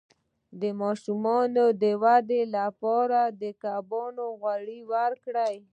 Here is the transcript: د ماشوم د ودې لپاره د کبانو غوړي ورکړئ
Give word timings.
د 0.59 0.61
ماشوم 0.79 1.25
د 1.81 1.83
ودې 2.03 2.41
لپاره 2.57 3.21
د 3.41 3.43
کبانو 3.63 4.25
غوړي 4.39 4.79
ورکړئ 4.93 5.55